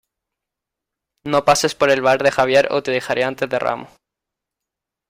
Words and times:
No 1.25 1.45
pases 1.45 1.75
por 1.75 1.91
el 1.91 2.01
bar 2.01 2.23
de 2.23 2.31
Javier 2.31 2.69
o 2.71 2.81
te 2.81 2.89
dejaré 2.89 3.23
antes 3.23 3.47
de 3.47 3.59
Ramos. 3.59 3.89